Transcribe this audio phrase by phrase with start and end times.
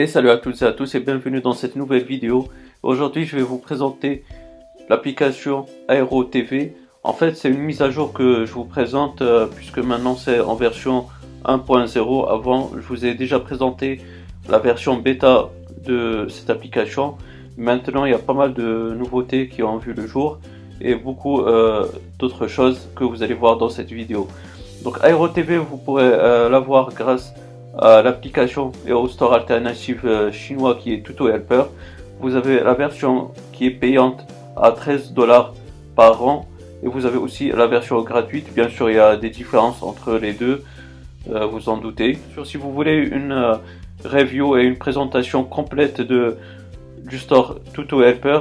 [0.00, 2.46] Et salut à toutes et à tous et bienvenue dans cette nouvelle vidéo.
[2.84, 4.22] Aujourd'hui je vais vous présenter
[4.88, 6.76] l'application Aero TV.
[7.02, 10.38] En fait c'est une mise à jour que je vous présente euh, puisque maintenant c'est
[10.38, 11.06] en version
[11.44, 12.30] 1.0.
[12.30, 14.00] Avant je vous ai déjà présenté
[14.48, 15.48] la version bêta
[15.84, 17.16] de cette application.
[17.56, 20.38] Maintenant il y a pas mal de nouveautés qui ont vu le jour
[20.80, 21.88] et beaucoup euh,
[22.20, 24.28] d'autres choses que vous allez voir dans cette vidéo.
[24.84, 27.47] Donc Aero TV vous pourrez euh, l'avoir grâce à
[27.80, 31.64] l'application et au store alternatif euh, chinois qui est Tuto Helper.
[32.20, 35.54] Vous avez la version qui est payante à 13 dollars
[35.94, 36.48] par an
[36.82, 38.52] et vous avez aussi la version gratuite.
[38.54, 40.64] Bien sûr, il y a des différences entre les deux,
[41.30, 42.18] euh, vous en doutez.
[42.44, 43.54] Si vous voulez une euh,
[44.04, 46.36] review et une présentation complète de,
[47.04, 48.40] du store Tuto Helper,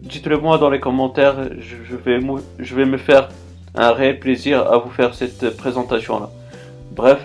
[0.00, 1.36] dites-le moi dans les commentaires.
[1.58, 2.20] Je vais,
[2.58, 3.28] je vais me faire
[3.74, 6.30] un réel plaisir à vous faire cette présentation là.
[6.92, 7.20] Bref,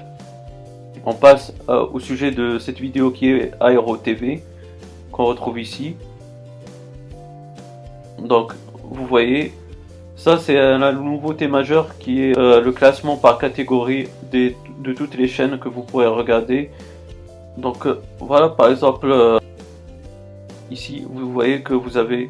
[1.06, 4.44] on passe euh, au sujet de cette vidéo qui est Aero TV,
[5.12, 5.96] qu'on retrouve ici.
[8.20, 9.54] Donc, vous voyez,
[10.16, 15.28] ça c'est la nouveauté majeure qui est euh, le classement par catégorie de toutes les
[15.28, 16.70] chaînes que vous pourrez regarder.
[17.58, 19.40] Donc, euh, voilà, par exemple,
[20.72, 22.30] ici, vous voyez que vous avez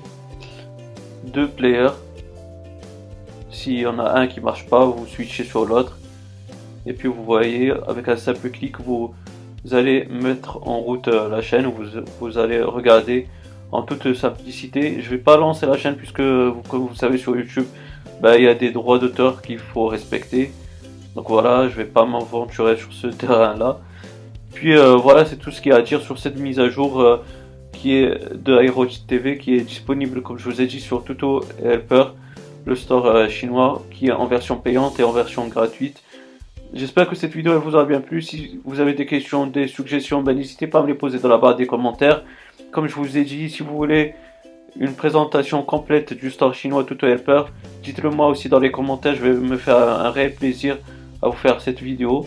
[1.23, 1.95] deux players.
[3.51, 5.97] S'il y en a un qui marche pas, vous switchez sur l'autre
[6.85, 9.13] et puis vous voyez avec un simple clic vous,
[9.71, 11.65] allez mettre en route euh, la chaîne.
[11.65, 13.27] Vous, vous allez regarder
[13.71, 15.01] en toute simplicité.
[15.01, 17.65] Je vais pas lancer la chaîne puisque comme vous savez sur youtube
[18.21, 20.51] bah, il y a des droits d'auteur qu'il faut respecter.
[21.15, 23.79] Donc voilà je vais pas m'aventurer sur ce terrain là
[24.53, 26.69] puis euh, voilà c'est tout ce qu'il y a à dire sur cette mise à
[26.69, 27.23] jour euh,
[27.71, 31.43] qui est de Aero TV qui est disponible comme je vous ai dit sur Tuto
[31.63, 32.05] Helper
[32.65, 36.03] le store chinois qui est en version payante et en version gratuite
[36.73, 38.23] J'espère que cette vidéo vous aura bien plu.
[38.23, 41.29] Si vous avez des questions, des suggestions, ben, n'hésitez pas à me les poser dans
[41.29, 42.23] la barre des commentaires.
[42.71, 44.15] Comme je vous ai dit, si vous voulez
[44.79, 47.43] une présentation complète du store chinois Tuto Helper,
[47.83, 49.13] dites-le moi aussi dans les commentaires.
[49.13, 50.79] Je vais me faire un réel plaisir
[51.21, 52.25] à vous faire cette vidéo.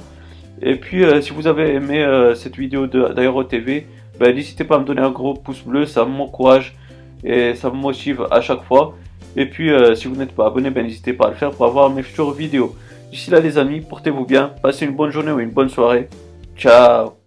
[0.63, 3.89] Et puis, euh, si vous avez aimé euh, cette vidéo d'Aero TV,
[4.21, 5.87] ben, n'hésitez pas à me donner un gros pouce bleu.
[5.87, 6.77] Ça m'encourage
[7.25, 8.95] et ça me motive à chaque fois.
[9.37, 11.67] Et puis, euh, si vous n'êtes pas abonné, ben, n'hésitez pas à le faire pour
[11.67, 12.75] avoir mes futures vidéos.
[13.11, 16.09] D'ici là les amis, portez-vous bien, passez une bonne journée ou une bonne soirée.
[16.57, 17.26] Ciao